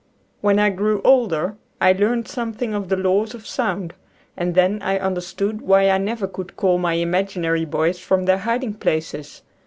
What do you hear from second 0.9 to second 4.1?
older I learned something of the laws of sound,